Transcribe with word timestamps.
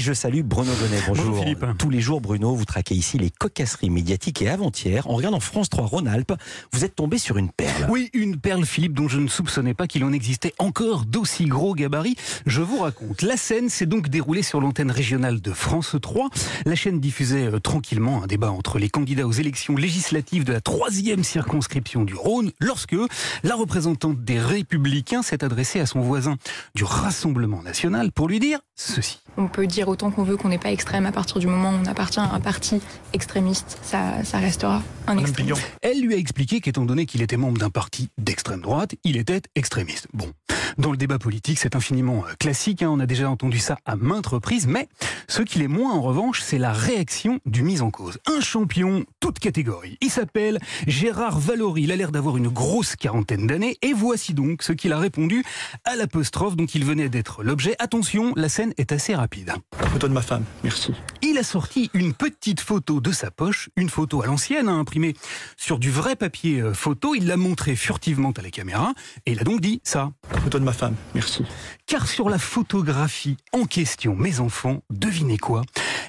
Je 0.00 0.14
salue 0.14 0.40
Bruno 0.40 0.72
Donnet. 0.80 1.02
Bonjour. 1.06 1.26
Bonjour, 1.26 1.42
Philippe. 1.42 1.66
Tous 1.76 1.90
les 1.90 2.00
jours, 2.00 2.22
Bruno, 2.22 2.54
vous 2.54 2.64
traquez 2.64 2.94
ici 2.94 3.18
les 3.18 3.28
cocasseries 3.28 3.90
médiatiques 3.90 4.40
et 4.40 4.48
avant-hier, 4.48 5.06
en 5.10 5.14
regardant 5.14 5.40
France 5.40 5.68
3 5.68 5.84
Rhône-Alpes, 5.84 6.32
vous 6.72 6.86
êtes 6.86 6.96
tombé 6.96 7.18
sur 7.18 7.36
une 7.36 7.50
perle. 7.50 7.86
Oui, 7.90 8.08
une 8.14 8.38
perle, 8.38 8.64
Philippe, 8.64 8.94
dont 8.94 9.08
je 9.08 9.20
ne 9.20 9.28
soupçonnais 9.28 9.74
pas 9.74 9.86
qu'il 9.86 10.02
en 10.04 10.12
existait 10.14 10.54
encore 10.58 11.04
d'aussi 11.04 11.44
gros 11.44 11.74
gabarit. 11.74 12.16
Je 12.46 12.62
vous 12.62 12.78
raconte. 12.78 13.20
La 13.20 13.36
scène 13.36 13.68
s'est 13.68 13.84
donc 13.84 14.08
déroulée 14.08 14.42
sur 14.42 14.62
l'antenne 14.62 14.90
régionale 14.90 15.42
de 15.42 15.52
France 15.52 15.94
3. 16.00 16.30
La 16.64 16.76
chaîne 16.76 16.98
diffusait 16.98 17.48
euh, 17.48 17.60
tranquillement 17.60 18.22
un 18.22 18.26
débat 18.26 18.52
entre 18.52 18.78
les 18.78 18.88
candidats 18.88 19.26
aux 19.26 19.32
élections 19.32 19.76
législatives 19.76 20.44
de 20.44 20.54
la 20.54 20.62
troisième 20.62 21.24
circonscription 21.24 22.04
du 22.04 22.14
Rhône, 22.14 22.52
lorsque 22.58 22.96
la 23.44 23.54
représentante 23.54 24.24
des 24.24 24.38
Républicains 24.38 25.22
s'est 25.22 25.44
adressée 25.44 25.78
à 25.78 25.84
son 25.84 26.00
voisin 26.00 26.36
du 26.74 26.84
Rassemblement 26.84 27.62
national 27.62 28.12
pour 28.12 28.28
lui 28.28 28.40
dire 28.40 28.60
ceci. 28.76 29.20
On 29.36 29.48
peut 29.48 29.66
dire 29.66 29.88
autant 29.88 30.10
qu'on 30.10 30.22
veut 30.22 30.36
qu'on 30.36 30.48
n'est 30.48 30.58
pas 30.58 30.72
extrême 30.72 31.06
à 31.06 31.12
partir 31.12 31.38
du 31.38 31.46
moment 31.46 31.70
où 31.70 31.74
on 31.82 31.86
appartient 31.86 32.20
à 32.20 32.32
un 32.32 32.40
parti 32.40 32.80
extrémiste, 33.12 33.78
ça, 33.82 34.24
ça 34.24 34.38
restera 34.38 34.82
un 35.06 35.18
extrême. 35.18 35.54
Elle 35.82 36.00
lui 36.02 36.14
a 36.14 36.18
expliqué 36.18 36.60
qu'étant 36.60 36.84
donné 36.84 37.06
qu'il 37.06 37.22
était 37.22 37.36
membre 37.36 37.58
d'un 37.58 37.70
parti 37.70 38.08
d'extrême 38.18 38.60
droite, 38.60 38.94
il 39.04 39.16
était 39.16 39.42
extrémiste. 39.54 40.08
Bon, 40.12 40.30
dans 40.78 40.90
le 40.90 40.96
débat 40.96 41.18
politique, 41.18 41.58
c'est 41.58 41.76
infiniment 41.76 42.24
euh, 42.26 42.34
classique, 42.38 42.82
hein, 42.82 42.90
on 42.90 43.00
a 43.00 43.06
déjà 43.06 43.30
entendu 43.30 43.58
ça 43.58 43.78
à 43.84 43.96
maintes 43.96 44.26
reprises, 44.26 44.66
mais 44.66 44.88
ce 45.28 45.42
qu'il 45.42 45.62
est 45.62 45.68
moins 45.68 45.92
en 45.92 46.00
revanche, 46.00 46.40
c'est 46.42 46.58
la 46.58 46.72
réaction 46.72 47.40
du 47.46 47.62
mise 47.62 47.82
en 47.82 47.90
cause. 47.90 48.18
Un 48.26 48.40
champion, 48.40 49.04
toute 49.20 49.38
catégorie. 49.38 49.96
Il 50.00 50.10
s'appelle 50.10 50.58
Gérard 50.86 51.38
Valory, 51.38 51.82
il 51.82 51.92
a 51.92 51.96
l'air 51.96 52.12
d'avoir 52.12 52.36
une 52.36 52.48
grosse 52.48 52.96
quarantaine 52.96 53.46
d'années, 53.46 53.78
et 53.82 53.92
voici 53.92 54.34
donc 54.34 54.62
ce 54.62 54.72
qu'il 54.72 54.92
a 54.92 54.98
répondu 54.98 55.44
à 55.84 55.96
l'apostrophe 55.96 56.56
dont 56.56 56.66
il 56.66 56.84
venait 56.84 57.08
d'être 57.08 57.42
l'objet. 57.42 57.74
Attention, 57.78 58.32
la 58.36 58.48
scène 58.48 58.72
est 58.78 58.92
assez 58.92 59.14
rapide. 59.20 59.52
Photo 59.92 60.08
de 60.08 60.12
ma 60.12 60.22
femme, 60.22 60.44
merci. 60.64 60.92
Il 61.22 61.36
a 61.38 61.42
sorti 61.42 61.90
une 61.94 62.14
petite 62.14 62.60
photo 62.60 63.00
de 63.00 63.12
sa 63.12 63.30
poche, 63.30 63.68
une 63.76 63.88
photo 63.88 64.22
à 64.22 64.26
l'ancienne, 64.26 64.68
hein, 64.68 64.80
imprimée 64.80 65.14
sur 65.56 65.78
du 65.78 65.90
vrai 65.90 66.16
papier 66.16 66.60
euh, 66.60 66.72
photo. 66.72 67.14
Il 67.14 67.26
l'a 67.26 67.36
montré 67.36 67.76
furtivement 67.76 68.32
à 68.32 68.42
la 68.42 68.50
caméra 68.50 68.94
et 69.26 69.32
il 69.32 69.40
a 69.40 69.44
donc 69.44 69.60
dit 69.60 69.80
ça. 69.84 70.12
Photo 70.42 70.58
de 70.58 70.64
ma 70.64 70.72
femme, 70.72 70.94
merci. 71.14 71.44
Car 71.86 72.08
sur 72.08 72.30
la 72.30 72.38
photographie 72.38 73.36
en 73.52 73.66
question, 73.66 74.16
mes 74.16 74.40
enfants, 74.40 74.82
devinez 74.90 75.38
quoi? 75.38 75.62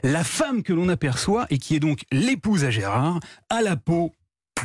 La 0.03 0.23
femme 0.23 0.63
que 0.63 0.73
l'on 0.73 0.89
aperçoit 0.89 1.47
et 1.49 1.57
qui 1.57 1.75
est 1.75 1.79
donc 1.79 2.03
l'épouse 2.11 2.63
à 2.63 2.71
Gérard, 2.71 3.19
a 3.49 3.61
la 3.61 3.75
peau 3.75 4.13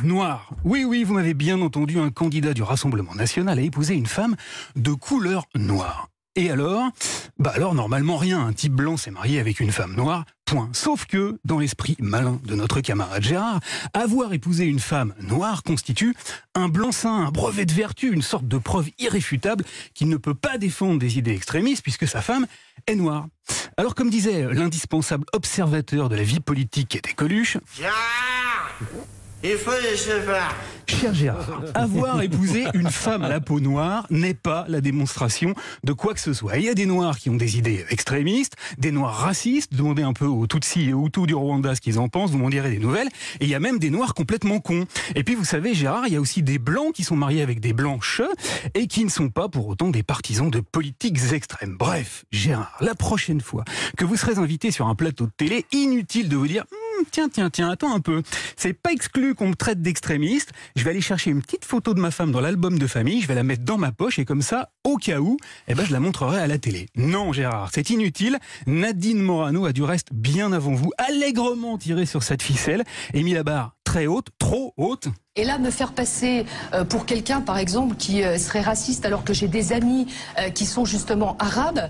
noire. 0.03 0.51
Oui, 0.63 0.85
oui, 0.85 1.03
vous 1.03 1.13
m'avez 1.13 1.33
bien 1.33 1.61
entendu, 1.61 1.99
un 1.99 2.11
candidat 2.11 2.53
du 2.53 2.63
Rassemblement 2.63 3.15
national 3.15 3.59
a 3.59 3.61
épousé 3.61 3.95
une 3.95 4.05
femme 4.05 4.35
de 4.75 4.93
couleur 4.93 5.47
noire. 5.55 6.09
Et 6.37 6.51
alors? 6.51 6.91
Bah 7.39 7.51
alors 7.55 7.73
normalement 7.73 8.15
rien, 8.15 8.45
un 8.45 8.53
type 8.53 8.73
blanc 8.73 8.95
s'est 8.95 9.09
marié 9.09 9.39
avec 9.39 9.59
une 9.59 9.71
femme 9.71 9.95
noire, 9.95 10.23
point. 10.45 10.69
Sauf 10.71 11.07
que, 11.07 11.39
dans 11.45 11.57
l'esprit 11.57 11.95
malin 11.99 12.39
de 12.45 12.53
notre 12.53 12.79
camarade 12.79 13.23
Gérard, 13.23 13.59
avoir 13.95 14.33
épousé 14.33 14.65
une 14.65 14.79
femme 14.79 15.15
noire 15.19 15.63
constitue 15.63 16.15
un 16.53 16.69
blanc-seing, 16.69 17.25
un 17.25 17.31
brevet 17.31 17.65
de 17.65 17.73
vertu, 17.73 18.13
une 18.13 18.21
sorte 18.21 18.47
de 18.47 18.59
preuve 18.59 18.89
irréfutable 18.99 19.65
qu'il 19.95 20.09
ne 20.09 20.17
peut 20.17 20.35
pas 20.35 20.59
défendre 20.59 20.99
des 20.99 21.17
idées 21.17 21.33
extrémistes 21.33 21.81
puisque 21.81 22.07
sa 22.07 22.21
femme 22.21 22.45
est 22.85 22.95
noire. 22.95 23.25
Alors 23.75 23.95
comme 23.95 24.11
disait 24.11 24.45
l'indispensable 24.53 25.25
observateur 25.33 26.07
de 26.07 26.15
la 26.15 26.23
vie 26.23 26.39
politique 26.39 26.89
qui 26.89 26.97
était 26.99 27.13
Coluche, 27.13 27.57
Il 29.43 29.57
faut 29.57 29.71
les 29.81 29.95
séparer. 29.95 30.55
Cher 30.87 31.13
Gérard, 31.13 31.61
avoir 31.73 32.21
épousé 32.23 32.65
une 32.73 32.89
femme 32.89 33.23
à 33.23 33.29
la 33.29 33.39
peau 33.39 33.59
noire 33.59 34.07
n'est 34.09 34.33
pas 34.33 34.65
la 34.69 34.81
démonstration 34.81 35.53
de 35.83 35.93
quoi 35.93 36.13
que 36.13 36.19
ce 36.19 36.33
soit. 36.33 36.57
Il 36.57 36.63
y 36.63 36.69
a 36.69 36.73
des 36.73 36.85
noirs 36.85 37.19
qui 37.19 37.29
ont 37.29 37.35
des 37.35 37.57
idées 37.57 37.85
extrémistes, 37.89 38.53
des 38.77 38.91
noirs 38.91 39.13
racistes, 39.13 39.75
demandez 39.75 40.01
un 40.01 40.13
peu 40.13 40.25
aux 40.25 40.47
Tutsis 40.47 40.89
et 40.89 40.93
aux 40.93 41.05
Hutus 41.05 41.27
du 41.27 41.35
Rwanda 41.35 41.75
ce 41.75 41.81
qu'ils 41.81 41.99
en 41.99 42.07
pensent, 42.07 42.31
vous 42.31 42.37
m'en 42.37 42.49
direz 42.49 42.71
des 42.71 42.79
nouvelles, 42.79 43.09
et 43.39 43.45
il 43.45 43.49
y 43.49 43.55
a 43.55 43.59
même 43.59 43.79
des 43.79 43.89
noirs 43.89 44.13
complètement 44.13 44.59
cons. 44.59 44.85
Et 45.15 45.23
puis 45.23 45.35
vous 45.35 45.45
savez 45.45 45.73
Gérard, 45.73 46.07
il 46.07 46.13
y 46.13 46.15
a 46.15 46.21
aussi 46.21 46.41
des 46.41 46.57
blancs 46.57 46.93
qui 46.93 47.03
sont 47.03 47.17
mariés 47.17 47.41
avec 47.41 47.59
des 47.59 47.73
blanches 47.73 48.21
et 48.73 48.87
qui 48.87 49.03
ne 49.03 49.09
sont 49.09 49.29
pas 49.29 49.49
pour 49.49 49.67
autant 49.67 49.89
des 49.89 50.03
partisans 50.03 50.49
de 50.49 50.61
politiques 50.61 51.33
extrêmes. 51.33 51.75
Bref, 51.77 52.23
Gérard, 52.31 52.77
la 52.79 52.95
prochaine 52.95 53.41
fois 53.41 53.65
que 53.97 54.05
vous 54.05 54.15
serez 54.15 54.39
invité 54.39 54.71
sur 54.71 54.87
un 54.87 54.95
plateau 54.95 55.25
de 55.25 55.31
télé, 55.35 55.65
inutile 55.73 56.29
de 56.29 56.37
vous 56.37 56.47
dire 56.47 56.63
tiens, 57.11 57.29
tiens, 57.29 57.49
tiens, 57.49 57.69
attends 57.69 57.93
un 57.93 57.99
peu. 57.99 58.23
C'est 58.55 58.73
pas 58.73 58.91
exclu 58.91 59.35
qu'on 59.35 59.49
me 59.49 59.55
traite 59.55 59.81
d'extrémiste. 59.81 60.51
Je 60.75 60.83
vais 60.83 60.91
aller 60.91 61.01
chercher 61.01 61.31
une 61.31 61.41
petite 61.41 61.65
photo 61.65 61.93
de 61.93 61.99
ma 61.99 62.11
femme 62.11 62.31
dans 62.31 62.41
l'album 62.41 62.77
de 62.79 62.87
famille, 62.87 63.21
je 63.21 63.27
vais 63.27 63.35
la 63.35 63.43
mettre 63.43 63.63
dans 63.63 63.77
ma 63.77 63.91
poche 63.91 64.19
et 64.19 64.25
comme 64.25 64.41
ça, 64.41 64.69
au 64.83 64.97
cas 64.97 65.19
où, 65.19 65.37
eh 65.67 65.75
ben, 65.75 65.85
je 65.85 65.93
la 65.93 65.99
montrerai 65.99 66.39
à 66.39 66.47
la 66.47 66.57
télé. 66.57 66.87
Non, 66.95 67.33
Gérard, 67.33 67.69
c'est 67.73 67.89
inutile. 67.89 68.39
Nadine 68.65 69.19
Morano 69.19 69.65
a 69.65 69.73
du 69.73 69.83
reste 69.83 70.09
bien 70.11 70.51
avant 70.51 70.73
vous, 70.73 70.91
allègrement 70.97 71.77
tiré 71.77 72.05
sur 72.05 72.23
cette 72.23 72.41
ficelle 72.41 72.83
et 73.13 73.23
mis 73.23 73.33
la 73.33 73.43
barre 73.43 73.77
très 73.87 74.05
haute, 74.05 74.27
trop 74.37 74.73
haute. 74.75 75.07
Et 75.37 75.45
là, 75.45 75.59
me 75.59 75.71
faire 75.71 75.93
passer 75.93 76.45
euh, 76.73 76.83
pour 76.83 77.05
quelqu'un, 77.05 77.39
par 77.39 77.57
exemple, 77.57 77.95
qui 77.95 78.21
euh, 78.21 78.37
serait 78.37 78.61
raciste, 78.61 79.05
alors 79.05 79.23
que 79.23 79.33
j'ai 79.33 79.47
des 79.47 79.71
amis 79.71 80.07
euh, 80.37 80.49
qui 80.49 80.65
sont 80.65 80.83
justement 80.83 81.37
arabes, 81.39 81.89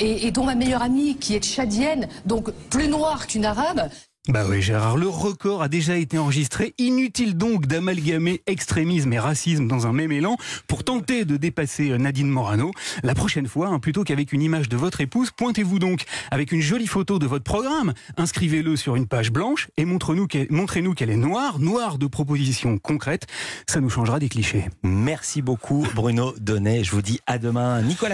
et 0.00 0.30
dont 0.32 0.44
ma 0.44 0.56
meilleure 0.56 0.82
amie, 0.82 1.16
qui 1.16 1.36
est 1.36 1.44
tchadienne, 1.44 2.08
donc 2.26 2.50
plus 2.70 2.88
noire 2.88 3.26
qu'une 3.26 3.44
arabe, 3.44 3.88
Bah 4.28 4.44
oui, 4.46 4.60
Gérard, 4.60 4.98
le 4.98 5.08
record 5.08 5.62
a 5.62 5.68
déjà 5.68 5.96
été 5.96 6.18
enregistré. 6.18 6.74
Inutile 6.76 7.34
donc 7.34 7.64
d'amalgamer 7.64 8.42
extrémisme 8.46 9.10
et 9.14 9.18
racisme 9.18 9.66
dans 9.66 9.86
un 9.86 9.94
même 9.94 10.12
élan 10.12 10.36
pour 10.66 10.84
tenter 10.84 11.24
de 11.24 11.38
dépasser 11.38 11.92
euh, 11.92 11.96
Nadine 11.96 12.28
Morano. 12.28 12.72
La 13.02 13.14
prochaine 13.14 13.46
fois, 13.46 13.68
hein, 13.68 13.78
plutôt 13.78 14.04
qu'avec 14.04 14.34
une 14.34 14.42
image 14.42 14.68
de 14.68 14.76
votre 14.76 15.00
épouse, 15.00 15.30
pointez-vous 15.30 15.78
donc 15.78 16.02
avec 16.30 16.52
une 16.52 16.60
jolie 16.60 16.86
photo 16.86 17.18
de 17.18 17.26
votre 17.26 17.44
programme, 17.44 17.94
inscrivez-le 18.18 18.76
sur 18.76 18.96
une 18.96 19.06
page 19.06 19.32
blanche 19.32 19.68
et 19.78 19.86
montrez-nous 19.86 20.26
qu'elle 20.26 21.10
est 21.10 21.16
noire, 21.16 21.58
noire 21.58 21.96
de 21.96 22.06
propositions 22.06 22.76
concrètes. 22.76 23.26
Ça 23.66 23.80
nous 23.80 23.88
changera 23.88 24.18
des 24.18 24.28
clichés. 24.28 24.66
Merci 24.82 25.40
beaucoup, 25.40 25.86
Bruno 25.94 26.34
Donnet. 26.38 26.84
Je 26.84 26.90
vous 26.90 27.00
dis 27.00 27.18
à 27.26 27.38
demain. 27.38 27.80
Nicolas 27.80 27.98